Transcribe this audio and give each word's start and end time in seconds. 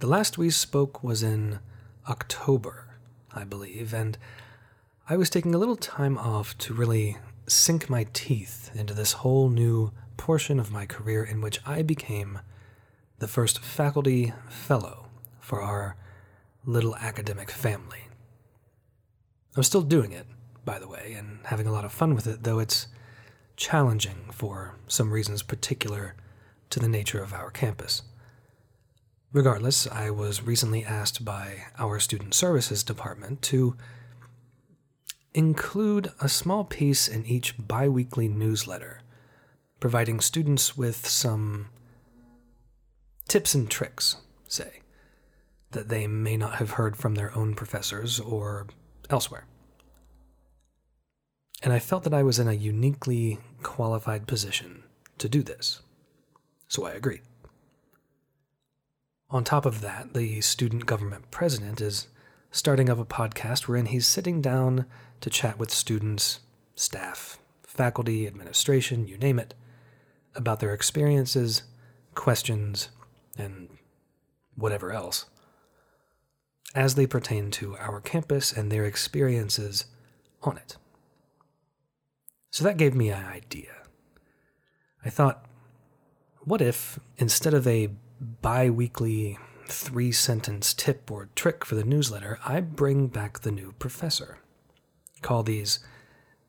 The 0.00 0.06
last 0.06 0.38
we 0.38 0.48
spoke 0.48 1.04
was 1.04 1.22
in 1.22 1.58
October, 2.08 2.86
I 3.34 3.44
believe, 3.44 3.92
and 3.92 4.16
I 5.10 5.18
was 5.18 5.28
taking 5.28 5.54
a 5.54 5.58
little 5.58 5.76
time 5.76 6.16
off 6.16 6.56
to 6.56 6.72
really 6.72 7.18
sink 7.46 7.90
my 7.90 8.06
teeth 8.14 8.70
into 8.74 8.94
this 8.94 9.12
whole 9.12 9.50
new 9.50 9.92
portion 10.16 10.58
of 10.58 10.72
my 10.72 10.86
career 10.86 11.22
in 11.22 11.42
which 11.42 11.60
I 11.66 11.82
became 11.82 12.38
the 13.18 13.28
first 13.28 13.58
faculty 13.58 14.32
fellow 14.48 15.08
for 15.38 15.60
our 15.60 15.96
little 16.64 16.96
academic 16.96 17.50
family. 17.50 18.06
I'm 19.54 19.62
still 19.64 19.82
doing 19.82 20.12
it, 20.12 20.26
by 20.64 20.78
the 20.78 20.88
way, 20.88 21.14
and 21.18 21.40
having 21.44 21.66
a 21.66 21.72
lot 21.72 21.84
of 21.84 21.92
fun 21.92 22.14
with 22.14 22.26
it, 22.26 22.44
though 22.44 22.58
it's 22.58 22.86
challenging 23.54 24.30
for 24.32 24.76
some 24.88 25.12
reasons 25.12 25.42
particular 25.42 26.14
to 26.70 26.80
the 26.80 26.88
nature 26.88 27.22
of 27.22 27.34
our 27.34 27.50
campus. 27.50 28.00
Regardless, 29.32 29.86
I 29.86 30.10
was 30.10 30.42
recently 30.42 30.84
asked 30.84 31.24
by 31.24 31.66
our 31.78 32.00
Student 32.00 32.34
Services 32.34 32.82
Department 32.82 33.42
to 33.42 33.76
include 35.34 36.10
a 36.20 36.28
small 36.28 36.64
piece 36.64 37.06
in 37.06 37.24
each 37.24 37.54
biweekly 37.56 38.26
newsletter, 38.26 39.02
providing 39.78 40.18
students 40.18 40.76
with 40.76 41.06
some 41.06 41.68
tips 43.28 43.54
and 43.54 43.70
tricks, 43.70 44.16
say, 44.48 44.80
that 45.70 45.88
they 45.88 46.08
may 46.08 46.36
not 46.36 46.56
have 46.56 46.72
heard 46.72 46.96
from 46.96 47.14
their 47.14 47.32
own 47.36 47.54
professors 47.54 48.18
or 48.18 48.66
elsewhere. 49.10 49.46
And 51.62 51.72
I 51.72 51.78
felt 51.78 52.02
that 52.02 52.14
I 52.14 52.24
was 52.24 52.40
in 52.40 52.48
a 52.48 52.52
uniquely 52.52 53.38
qualified 53.62 54.26
position 54.26 54.82
to 55.18 55.28
do 55.28 55.44
this, 55.44 55.82
so 56.66 56.84
I 56.84 56.94
agreed. 56.94 57.22
On 59.32 59.44
top 59.44 59.64
of 59.64 59.80
that, 59.80 60.12
the 60.12 60.40
student 60.40 60.86
government 60.86 61.30
president 61.30 61.80
is 61.80 62.08
starting 62.50 62.90
up 62.90 62.98
a 62.98 63.04
podcast 63.04 63.68
wherein 63.68 63.86
he's 63.86 64.06
sitting 64.06 64.42
down 64.42 64.86
to 65.20 65.30
chat 65.30 65.56
with 65.56 65.70
students, 65.70 66.40
staff, 66.74 67.38
faculty, 67.62 68.26
administration, 68.26 69.06
you 69.06 69.16
name 69.16 69.38
it, 69.38 69.54
about 70.34 70.58
their 70.58 70.74
experiences, 70.74 71.62
questions, 72.16 72.88
and 73.38 73.68
whatever 74.56 74.90
else, 74.92 75.26
as 76.74 76.96
they 76.96 77.06
pertain 77.06 77.52
to 77.52 77.76
our 77.76 78.00
campus 78.00 78.52
and 78.52 78.70
their 78.70 78.84
experiences 78.84 79.84
on 80.42 80.56
it. 80.56 80.76
So 82.50 82.64
that 82.64 82.76
gave 82.76 82.96
me 82.96 83.10
an 83.10 83.24
idea. 83.24 83.74
I 85.04 85.10
thought, 85.10 85.46
what 86.40 86.60
if, 86.60 86.98
instead 87.16 87.54
of 87.54 87.64
a 87.68 87.90
bi 88.20 88.68
weekly 88.68 89.38
three 89.66 90.12
sentence 90.12 90.74
tip 90.74 91.10
or 91.10 91.28
trick 91.34 91.64
for 91.64 91.74
the 91.74 91.84
newsletter, 91.84 92.38
I 92.44 92.60
bring 92.60 93.08
back 93.08 93.40
the 93.40 93.50
new 93.50 93.72
professor? 93.78 94.38
call 95.22 95.42
these 95.42 95.80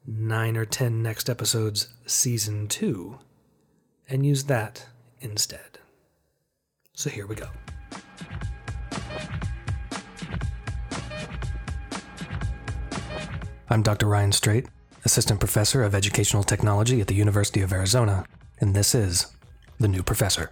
nine 0.08 0.58
or 0.58 0.66
ten 0.66 1.04
next 1.04 1.30
episodes 1.30 1.90
season 2.06 2.68
two, 2.68 3.20
and 4.10 4.26
use 4.26 4.46
that 4.46 4.88
instead. 5.20 5.80
So 6.94 7.10
here 7.10 7.28
we 7.28 7.36
go. 7.36 7.50
I'm 13.70 13.84
Dr. 13.84 14.08
Ryan 14.08 14.32
Straight, 14.34 14.68
Assistant 15.06 15.40
Professor 15.40 15.84
of 15.84 15.96
Educational 15.96 16.44
Technology 16.44 17.00
at 17.00 17.08
the 17.08 17.16
University 17.16 17.62
of 17.62 17.72
Arizona, 17.72 18.26
and 18.60 18.76
this 18.76 18.94
is 18.94 19.28
The 19.80 19.88
New 19.88 20.04
Professor. 20.04 20.52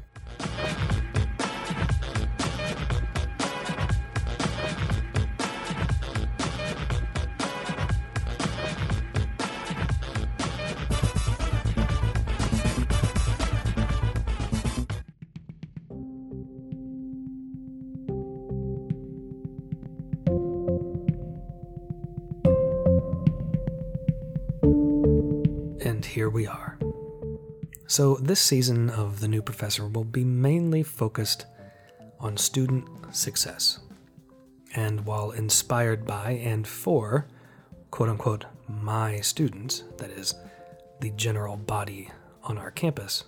Here 26.20 26.30
we 26.30 26.46
are. 26.46 26.78
So, 27.88 28.16
this 28.16 28.42
season 28.42 28.90
of 28.90 29.22
The 29.22 29.28
New 29.30 29.42
Professor 29.42 29.88
will 29.88 30.04
be 30.04 30.26
mainly 30.26 30.84
focused 30.84 31.46
on 32.20 32.36
student 32.36 32.86
success. 33.16 33.80
And 34.76 35.06
while 35.06 35.32
inspired 35.32 36.06
by 36.06 36.32
and 36.32 36.68
for, 36.68 37.30
quote 37.90 38.10
unquote, 38.10 38.44
my 38.68 39.22
students, 39.22 39.86
that 39.96 40.10
is, 40.10 40.36
the 41.00 41.12
general 41.12 41.56
body 41.56 42.12
on 42.44 42.58
our 42.58 42.72
campus, 42.72 43.24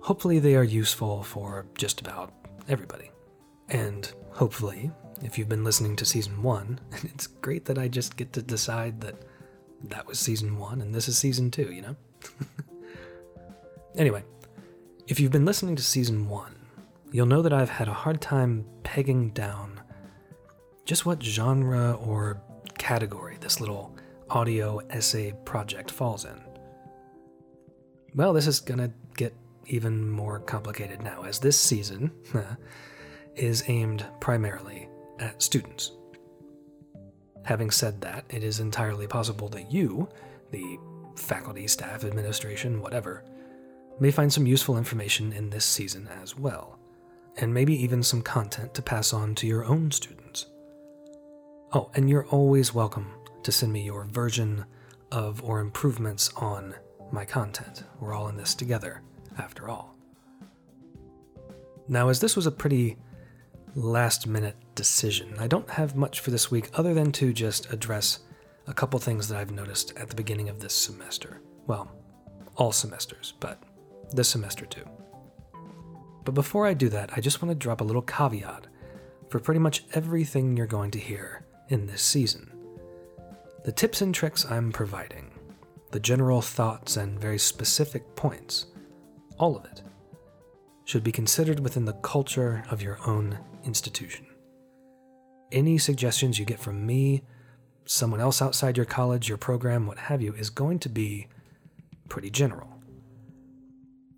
hopefully 0.00 0.40
they 0.40 0.56
are 0.56 0.64
useful 0.64 1.22
for 1.22 1.64
just 1.76 2.00
about 2.00 2.32
everybody. 2.68 3.12
And 3.68 4.12
hopefully, 4.32 4.90
if 5.22 5.38
you've 5.38 5.48
been 5.48 5.62
listening 5.62 5.94
to 5.94 6.04
season 6.04 6.42
one, 6.42 6.80
it's 7.04 7.28
great 7.28 7.66
that 7.66 7.78
I 7.78 7.86
just 7.86 8.16
get 8.16 8.32
to 8.32 8.42
decide 8.42 9.00
that 9.02 9.22
that 9.84 10.06
was 10.06 10.18
season 10.18 10.58
one 10.58 10.80
and 10.80 10.94
this 10.94 11.08
is 11.08 11.18
season 11.18 11.50
two, 11.50 11.72
you 11.72 11.82
know? 11.82 11.96
anyway, 13.96 14.24
if 15.06 15.20
you've 15.20 15.32
been 15.32 15.44
listening 15.44 15.76
to 15.76 15.82
season 15.82 16.28
one, 16.28 16.54
you'll 17.12 17.26
know 17.26 17.42
that 17.42 17.52
I've 17.52 17.70
had 17.70 17.88
a 17.88 17.94
hard 17.94 18.20
time 18.20 18.64
pegging 18.82 19.30
down 19.30 19.80
just 20.84 21.06
what 21.06 21.22
genre 21.22 21.92
or 21.94 22.40
category 22.78 23.36
this 23.40 23.60
little 23.60 23.94
audio 24.30 24.80
essay 24.90 25.32
project 25.44 25.90
falls 25.90 26.24
in. 26.24 26.40
Well, 28.14 28.32
this 28.32 28.46
is 28.46 28.60
to 28.80 28.90
get 29.16 29.34
even 29.66 30.10
more 30.10 30.40
complicated 30.40 31.02
now, 31.02 31.22
as 31.22 31.38
this 31.38 31.58
season 31.58 32.10
is 33.36 33.64
aimed 33.68 34.04
primarily 34.20 34.88
at 35.18 35.42
students. 35.42 35.92
Having 37.48 37.70
said 37.70 38.02
that, 38.02 38.26
it 38.28 38.44
is 38.44 38.60
entirely 38.60 39.06
possible 39.06 39.48
that 39.48 39.72
you, 39.72 40.06
the 40.50 40.78
faculty, 41.16 41.66
staff, 41.66 42.04
administration, 42.04 42.82
whatever, 42.82 43.24
may 43.98 44.10
find 44.10 44.30
some 44.30 44.44
useful 44.44 44.76
information 44.76 45.32
in 45.32 45.48
this 45.48 45.64
season 45.64 46.10
as 46.20 46.36
well, 46.36 46.78
and 47.38 47.54
maybe 47.54 47.72
even 47.82 48.02
some 48.02 48.20
content 48.20 48.74
to 48.74 48.82
pass 48.82 49.14
on 49.14 49.34
to 49.36 49.46
your 49.46 49.64
own 49.64 49.90
students. 49.90 50.44
Oh, 51.72 51.90
and 51.94 52.10
you're 52.10 52.26
always 52.26 52.74
welcome 52.74 53.14
to 53.44 53.50
send 53.50 53.72
me 53.72 53.80
your 53.80 54.04
version 54.04 54.66
of 55.10 55.42
or 55.42 55.60
improvements 55.60 56.30
on 56.36 56.74
my 57.12 57.24
content. 57.24 57.82
We're 57.98 58.12
all 58.12 58.28
in 58.28 58.36
this 58.36 58.54
together, 58.54 59.00
after 59.38 59.70
all. 59.70 59.96
Now, 61.88 62.10
as 62.10 62.20
this 62.20 62.36
was 62.36 62.44
a 62.44 62.50
pretty 62.50 62.98
last 63.74 64.26
minute 64.26 64.56
decision. 64.74 65.34
I 65.38 65.46
don't 65.46 65.68
have 65.70 65.96
much 65.96 66.20
for 66.20 66.30
this 66.30 66.50
week 66.50 66.70
other 66.74 66.94
than 66.94 67.12
to 67.12 67.32
just 67.32 67.72
address 67.72 68.20
a 68.66 68.74
couple 68.74 68.98
things 68.98 69.28
that 69.28 69.38
I've 69.38 69.50
noticed 69.50 69.96
at 69.96 70.08
the 70.08 70.16
beginning 70.16 70.48
of 70.48 70.60
this 70.60 70.74
semester. 70.74 71.40
Well, 71.66 71.90
all 72.56 72.72
semesters, 72.72 73.34
but 73.40 73.62
this 74.12 74.28
semester 74.28 74.66
too. 74.66 74.84
But 76.24 76.34
before 76.34 76.66
I 76.66 76.74
do 76.74 76.88
that, 76.90 77.10
I 77.16 77.20
just 77.20 77.40
want 77.40 77.50
to 77.50 77.54
drop 77.54 77.80
a 77.80 77.84
little 77.84 78.02
caveat 78.02 78.66
for 79.28 79.40
pretty 79.40 79.60
much 79.60 79.84
everything 79.94 80.56
you're 80.56 80.66
going 80.66 80.90
to 80.92 80.98
hear 80.98 81.44
in 81.68 81.86
this 81.86 82.02
season. 82.02 82.50
The 83.64 83.72
tips 83.72 84.02
and 84.02 84.14
tricks 84.14 84.44
I'm 84.50 84.72
providing, 84.72 85.30
the 85.90 86.00
general 86.00 86.42
thoughts 86.42 86.96
and 86.96 87.18
very 87.18 87.38
specific 87.38 88.14
points, 88.16 88.66
all 89.38 89.56
of 89.56 89.64
it, 89.64 89.82
should 90.84 91.04
be 91.04 91.12
considered 91.12 91.60
within 91.60 91.84
the 91.84 91.92
culture 91.94 92.64
of 92.70 92.82
your 92.82 92.98
own 93.06 93.38
institution. 93.68 94.26
Any 95.52 95.78
suggestions 95.78 96.38
you 96.38 96.44
get 96.44 96.58
from 96.58 96.84
me, 96.84 97.22
someone 97.84 98.20
else 98.20 98.42
outside 98.42 98.76
your 98.76 98.86
college, 98.86 99.28
your 99.28 99.38
program, 99.38 99.86
what 99.86 99.98
have 99.98 100.20
you, 100.20 100.32
is 100.32 100.50
going 100.50 100.80
to 100.80 100.88
be 100.88 101.28
pretty 102.08 102.30
general. 102.30 102.80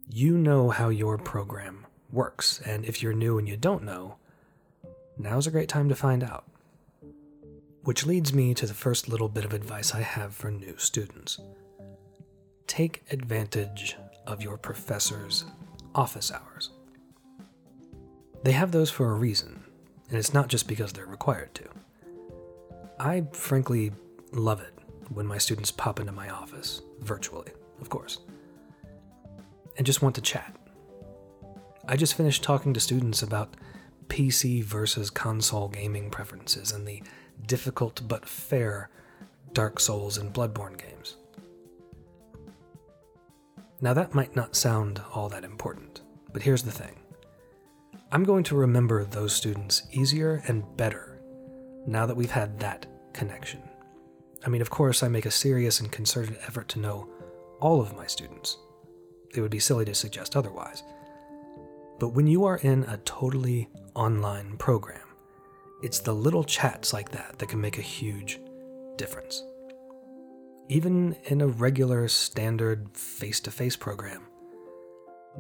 You 0.09 0.39
know 0.39 0.71
how 0.71 0.89
your 0.89 1.19
program 1.19 1.87
works, 2.11 2.61
and 2.65 2.85
if 2.85 3.03
you're 3.03 3.13
new 3.13 3.39
and 3.39 3.49
you 3.49 3.57
don't 3.57 3.85
know, 3.85 4.17
now's 5.19 5.47
a 5.47 5.51
great 5.51 5.69
time 5.69 5.89
to 5.89 5.95
find 5.95 6.23
out. 6.25 6.45
Which 7.83 8.07
leads 8.07 8.33
me 8.33 8.55
to 8.55 8.67
the 8.67 8.75
first 8.75 9.09
little 9.09 9.29
bit 9.29 9.45
of 9.45 9.53
advice 9.53 9.95
I 9.95 10.01
have 10.01 10.35
for 10.35 10.51
new 10.51 10.77
students. 10.79 11.39
Take 12.67 13.03
advantage 13.11 13.97
of 14.27 14.43
your 14.43 14.57
professor's 14.57 15.45
office 15.95 16.31
hours. 16.33 16.71
They 18.43 18.53
have 18.53 18.73
those 18.73 18.91
for 18.91 19.11
a 19.11 19.15
reason, 19.15 19.63
and 20.09 20.19
it's 20.19 20.33
not 20.33 20.49
just 20.49 20.67
because 20.67 20.93
they're 20.93 21.07
required 21.07 21.55
to. 21.57 21.65
I 22.99 23.27
frankly 23.33 23.93
love 24.33 24.61
it 24.61 24.75
when 25.11 25.27
my 25.27 25.39
students 25.39 25.71
pop 25.71 26.01
into 26.01 26.13
my 26.13 26.31
office, 26.31 26.83
virtually, 27.01 27.51
of 27.81 27.89
course, 27.89 28.19
and 29.77 29.87
just 29.87 30.03
want 30.03 30.15
to 30.15 30.21
chat. 30.21 30.55
I 31.87 31.97
just 31.97 32.15
finished 32.15 32.43
talking 32.43 32.73
to 32.75 32.81
students 32.81 33.23
about 33.23 33.57
PC 34.09 34.63
versus 34.65 35.11
console 35.11 35.69
gaming 35.69 36.11
preferences 36.11 36.73
and 36.73 36.87
the 36.87 37.03
difficult 37.47 38.03
but 38.07 38.29
fair 38.29 38.91
Dark 39.53 39.81
Souls 39.81 40.19
and 40.19 40.33
Bloodborne 40.33 40.79
games. 40.79 41.17
Now, 43.81 43.95
that 43.95 44.15
might 44.15 44.37
not 44.37 44.55
sound 44.55 45.01
all 45.15 45.29
that 45.31 45.45
important, 45.45 46.03
but 46.33 46.43
here's 46.43 46.63
the 46.63 46.71
thing 46.71 46.97
I'm 48.13 48.25
going 48.25 48.43
to 48.45 48.57
remember 48.57 49.05
those 49.05 49.33
students 49.33 49.85
easier 49.93 50.43
and 50.49 50.65
better 50.77 51.21
now 51.87 52.07
that 52.07 52.17
we've 52.17 52.31
had 52.31 52.59
that 52.59 52.87
connection. 53.13 53.63
I 54.45 54.49
mean, 54.49 54.61
of 54.61 54.69
course, 54.69 55.05
I 55.05 55.09
make 55.09 55.27
a 55.27 55.31
serious 55.31 55.79
and 55.79 55.93
concerted 55.93 56.37
effort 56.45 56.69
to 56.71 56.81
know 56.81 57.09
all 57.61 57.81
of 57.81 57.95
my 57.95 58.09
students. 58.09 58.57
It 59.33 59.41
would 59.41 59.53
be 59.53 59.61
silly 59.61 59.85
to 59.85 59.95
suggest 59.95 60.35
otherwise. 60.35 60.83
But 62.01 62.09
when 62.09 62.27
you 62.27 62.45
are 62.47 62.57
in 62.57 62.83
a 62.85 62.97
totally 63.05 63.69
online 63.95 64.57
program, 64.57 65.07
it's 65.81 66.01
the 66.01 66.15
little 66.15 66.43
chats 66.43 66.93
like 66.93 67.13
that 67.13 67.39
that 67.39 67.49
can 67.49 67.61
make 67.61 67.79
a 67.79 67.83
huge 67.83 68.41
difference. 68.97 69.45
Even 70.69 71.15
in 71.27 71.43
a 71.43 71.47
regular, 71.47 72.09
standard 72.09 72.89
face 72.93 73.39
to 73.41 73.53
face 73.53 73.77
program, 73.77 74.23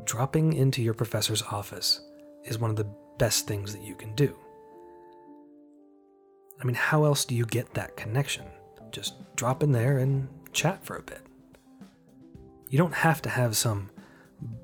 dropping 0.05 0.52
into 0.52 0.82
your 0.82 0.94
professor's 0.94 1.43
office 1.43 2.00
is 2.44 2.58
one 2.58 2.70
of 2.70 2.76
the 2.76 2.88
best 3.19 3.46
things 3.46 3.72
that 3.75 3.82
you 3.82 3.94
can 3.94 4.14
do. 4.14 4.37
I 6.60 6.64
mean, 6.64 6.75
how 6.75 7.04
else 7.04 7.25
do 7.25 7.34
you 7.34 7.46
get 7.46 7.75
that 7.75 7.96
connection? 7.96 8.44
Just 8.90 9.14
drop 9.37 9.62
in 9.62 9.72
there 9.72 9.98
and 9.98 10.28
chat 10.52 10.84
for 10.84 10.96
a 10.96 11.02
bit. 11.02 11.20
You 12.69 12.78
don't 12.78 12.94
have 12.94 13.22
to 13.22 13.28
have 13.28 13.56
some 13.56 13.90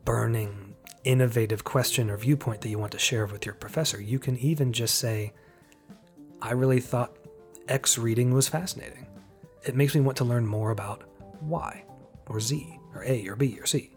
burning, 0.04 0.74
innovative 1.04 1.64
question 1.64 2.10
or 2.10 2.16
viewpoint 2.16 2.60
that 2.60 2.68
you 2.68 2.78
want 2.78 2.92
to 2.92 2.98
share 2.98 3.26
with 3.26 3.46
your 3.46 3.54
professor. 3.54 4.00
You 4.00 4.18
can 4.18 4.36
even 4.38 4.72
just 4.72 4.96
say, 4.96 5.32
I 6.42 6.52
really 6.52 6.80
thought 6.80 7.16
X 7.68 7.98
reading 7.98 8.32
was 8.32 8.48
fascinating. 8.48 9.06
It 9.64 9.74
makes 9.74 9.94
me 9.94 10.00
want 10.00 10.16
to 10.18 10.24
learn 10.24 10.46
more 10.46 10.70
about 10.70 11.04
Y, 11.42 11.84
or 12.28 12.40
Z, 12.40 12.78
or 12.94 13.04
A, 13.04 13.26
or 13.26 13.36
B, 13.36 13.58
or 13.60 13.66
C. 13.66 13.95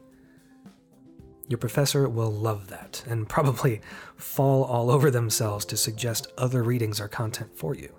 Your 1.49 1.57
professor 1.57 2.07
will 2.07 2.31
love 2.31 2.67
that 2.67 3.03
and 3.07 3.27
probably 3.27 3.81
fall 4.15 4.63
all 4.63 4.91
over 4.91 5.11
themselves 5.11 5.65
to 5.65 5.77
suggest 5.77 6.31
other 6.37 6.63
readings 6.63 7.01
or 7.01 7.07
content 7.07 7.49
for 7.57 7.75
you. 7.75 7.93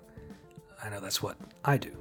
I 0.83 0.89
know 0.89 1.01
that's 1.01 1.21
what 1.21 1.37
I 1.63 1.77
do. 1.77 1.95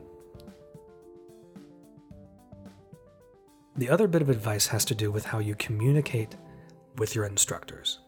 The 3.76 3.91
other 3.91 4.06
bit 4.06 4.23
of 4.23 4.31
advice 4.31 4.69
has 4.69 4.85
to 4.87 4.94
do 4.94 5.11
with 5.11 5.26
how 5.26 5.38
you 5.41 5.55
communicate 5.56 6.37
with 6.99 7.14
your 7.14 7.25
instructors. 7.25 7.99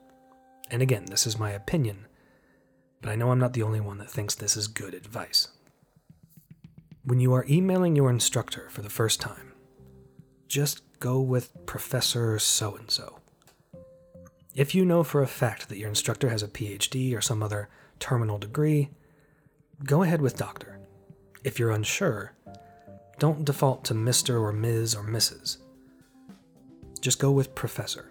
And 0.70 0.80
again, 0.80 1.06
this 1.06 1.26
is 1.26 1.38
my 1.38 1.50
opinion, 1.50 2.06
but 3.00 3.10
I 3.10 3.16
know 3.16 3.30
I'm 3.30 3.38
not 3.38 3.54
the 3.54 3.62
only 3.62 3.80
one 3.80 3.98
that 3.98 4.10
thinks 4.10 4.34
this 4.34 4.56
is 4.56 4.68
good 4.68 4.94
advice. 4.94 5.48
When 7.04 7.20
you 7.20 7.32
are 7.32 7.46
emailing 7.48 7.96
your 7.96 8.10
instructor 8.10 8.68
for 8.70 8.82
the 8.82 8.90
first 8.90 9.20
time, 9.20 9.52
just 10.46 10.82
go 11.00 11.20
with 11.20 11.66
Professor 11.66 12.38
so 12.38 12.76
and 12.76 12.90
so. 12.90 13.21
If 14.54 14.74
you 14.74 14.84
know 14.84 15.02
for 15.02 15.22
a 15.22 15.26
fact 15.26 15.68
that 15.68 15.78
your 15.78 15.88
instructor 15.88 16.28
has 16.28 16.42
a 16.42 16.48
PhD 16.48 17.16
or 17.16 17.22
some 17.22 17.42
other 17.42 17.70
terminal 17.98 18.36
degree, 18.36 18.90
go 19.84 20.02
ahead 20.02 20.20
with 20.20 20.36
doctor. 20.36 20.78
If 21.42 21.58
you're 21.58 21.70
unsure, 21.70 22.34
don't 23.18 23.46
default 23.46 23.82
to 23.86 23.94
Mr. 23.94 24.40
or 24.40 24.52
Ms. 24.52 24.94
or 24.94 25.04
Mrs. 25.04 25.56
Just 27.00 27.18
go 27.18 27.32
with 27.32 27.54
professor. 27.54 28.10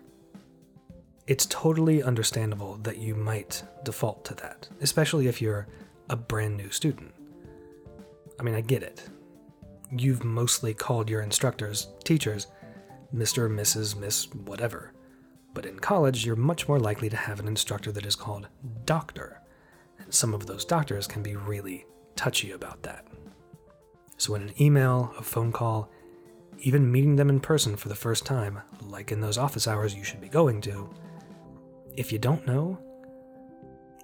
It's 1.27 1.45
totally 1.45 2.01
understandable 2.01 2.77
that 2.77 2.97
you 2.97 3.13
might 3.13 3.63
default 3.83 4.25
to 4.25 4.33
that, 4.35 4.67
especially 4.81 5.27
if 5.27 5.41
you're 5.41 5.67
a 6.09 6.15
brand 6.15 6.57
new 6.57 6.71
student. 6.71 7.13
I 8.39 8.43
mean, 8.43 8.55
I 8.55 8.61
get 8.61 8.81
it. 8.81 9.07
You've 9.95 10.23
mostly 10.23 10.73
called 10.73 11.09
your 11.09 11.21
instructors, 11.21 11.89
teachers, 12.03 12.47
Mr., 13.15 13.47
Mrs., 13.47 13.95
Miss, 13.95 14.33
whatever. 14.33 14.93
But 15.53 15.65
in 15.65 15.79
college, 15.79 16.25
you're 16.25 16.35
much 16.35 16.67
more 16.67 16.79
likely 16.79 17.09
to 17.09 17.17
have 17.17 17.39
an 17.39 17.47
instructor 17.47 17.91
that 17.91 18.05
is 18.05 18.15
called 18.15 18.47
doctor. 18.85 19.41
And 19.99 20.13
some 20.13 20.33
of 20.33 20.45
those 20.45 20.65
doctors 20.65 21.07
can 21.07 21.21
be 21.21 21.35
really 21.35 21.85
touchy 22.15 22.51
about 22.51 22.83
that. 22.83 23.05
So, 24.17 24.35
in 24.35 24.43
an 24.43 24.61
email, 24.61 25.13
a 25.17 25.23
phone 25.23 25.51
call, 25.51 25.91
even 26.59 26.91
meeting 26.91 27.15
them 27.15 27.29
in 27.29 27.39
person 27.39 27.75
for 27.75 27.89
the 27.89 27.95
first 27.95 28.25
time, 28.25 28.61
like 28.81 29.11
in 29.11 29.19
those 29.19 29.37
office 29.37 29.67
hours 29.67 29.95
you 29.95 30.03
should 30.03 30.21
be 30.21 30.29
going 30.29 30.61
to, 30.61 30.89
if 31.97 32.11
you 32.11 32.19
don't 32.19 32.45
know, 32.45 32.77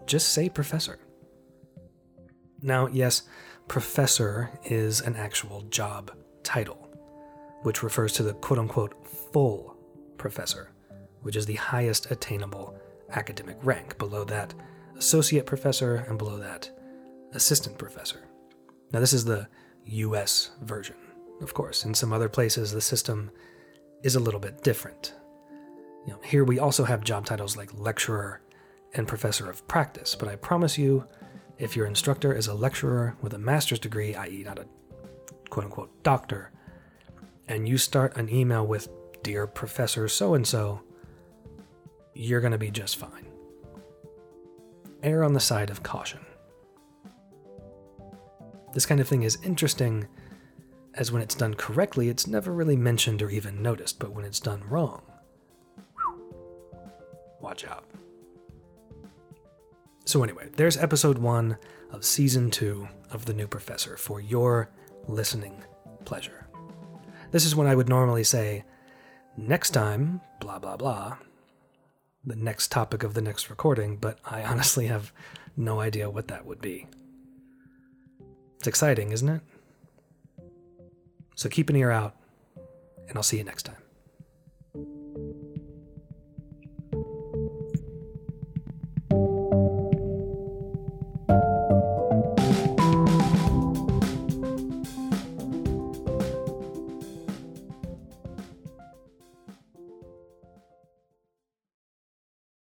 just 0.05 0.29
say 0.29 0.49
professor. 0.49 0.99
Now, 2.61 2.87
yes, 2.87 3.23
professor 3.67 4.49
is 4.65 5.01
an 5.01 5.15
actual 5.15 5.61
job 5.63 6.11
title, 6.43 6.89
which 7.61 7.83
refers 7.83 8.13
to 8.13 8.23
the 8.23 8.33
quote 8.33 8.59
unquote 8.59 9.07
full 9.31 9.77
professor 10.17 10.71
which 11.21 11.35
is 11.35 11.45
the 11.45 11.55
highest 11.55 12.11
attainable 12.11 12.77
academic 13.11 13.57
rank. 13.63 13.97
Below 13.97 14.23
that, 14.25 14.53
associate 14.97 15.45
professor, 15.45 16.05
and 16.07 16.17
below 16.17 16.37
that, 16.37 16.69
assistant 17.33 17.77
professor. 17.77 18.25
Now, 18.91 18.99
this 18.99 19.13
is 19.13 19.25
the 19.25 19.47
US 19.85 20.51
version, 20.61 20.95
of 21.41 21.53
course. 21.53 21.85
In 21.85 21.93
some 21.93 22.13
other 22.13 22.29
places, 22.29 22.71
the 22.71 22.81
system 22.81 23.31
is 24.03 24.15
a 24.15 24.19
little 24.19 24.39
bit 24.39 24.63
different. 24.63 25.13
You 26.05 26.13
know, 26.13 26.19
here 26.23 26.43
we 26.43 26.59
also 26.59 26.83
have 26.83 27.03
job 27.03 27.25
titles 27.25 27.57
like 27.57 27.77
lecturer 27.77 28.41
and 28.93 29.07
professor 29.07 29.49
of 29.49 29.67
practice, 29.67 30.15
but 30.15 30.29
I 30.29 30.35
promise 30.37 30.77
you, 30.77 31.05
if 31.57 31.75
your 31.75 31.85
instructor 31.85 32.33
is 32.33 32.47
a 32.47 32.53
lecturer 32.53 33.15
with 33.21 33.33
a 33.33 33.39
master's 33.39 33.79
degree, 33.79 34.15
i.e., 34.15 34.43
not 34.45 34.59
a 34.59 34.67
quote 35.49 35.65
unquote 35.65 36.03
doctor, 36.03 36.51
and 37.47 37.67
you 37.67 37.77
start 37.77 38.15
an 38.15 38.29
email 38.29 38.65
with 38.65 38.89
Dear 39.23 39.47
Professor 39.47 40.07
so 40.07 40.33
and 40.33 40.47
so, 40.47 40.81
you're 42.17 42.41
going 42.41 42.51
to 42.51 42.57
be 42.57 42.71
just 42.71 42.97
fine. 42.97 43.27
Err 45.03 45.23
on 45.23 45.33
the 45.33 45.39
side 45.39 45.69
of 45.69 45.83
caution. 45.83 46.19
This 48.73 48.85
kind 48.85 48.99
of 48.99 49.07
thing 49.07 49.23
is 49.23 49.37
interesting, 49.43 50.07
as 50.95 51.11
when 51.11 51.21
it's 51.21 51.35
done 51.35 51.53
correctly, 51.53 52.09
it's 52.09 52.27
never 52.27 52.51
really 52.51 52.75
mentioned 52.75 53.21
or 53.21 53.29
even 53.29 53.61
noticed, 53.61 53.99
but 53.99 54.13
when 54.13 54.25
it's 54.25 54.39
done 54.39 54.63
wrong, 54.67 55.03
watch 57.39 57.65
out. 57.65 57.85
So, 60.05 60.23
anyway, 60.23 60.49
there's 60.55 60.77
episode 60.77 61.17
one 61.17 61.57
of 61.91 62.03
season 62.03 62.49
two 62.49 62.87
of 63.11 63.25
The 63.25 63.33
New 63.33 63.47
Professor 63.47 63.95
for 63.97 64.19
your 64.19 64.71
listening 65.07 65.63
pleasure. 66.05 66.47
This 67.31 67.45
is 67.45 67.55
when 67.55 67.67
I 67.67 67.75
would 67.75 67.89
normally 67.89 68.23
say, 68.23 68.63
next 69.35 69.71
time, 69.71 70.21
blah, 70.39 70.59
blah, 70.59 70.77
blah, 70.77 71.17
the 72.27 72.35
next 72.35 72.71
topic 72.71 73.03
of 73.03 73.13
the 73.13 73.21
next 73.21 73.49
recording, 73.49 73.95
but 73.95 74.19
I 74.25 74.43
honestly 74.43 74.87
have 74.87 75.13
no 75.55 75.79
idea 75.79 76.09
what 76.09 76.27
that 76.27 76.45
would 76.45 76.61
be. 76.61 76.87
It's 78.57 78.67
exciting, 78.67 79.11
isn't 79.11 79.29
it? 79.29 79.41
So 81.35 81.47
keep 81.47 81.69
an 81.69 81.75
ear 81.75 81.89
out, 81.91 82.15
and 83.07 83.17
I'll 83.17 83.23
see 83.23 83.37
you 83.37 83.43
next 83.43 83.63
time. 83.63 83.77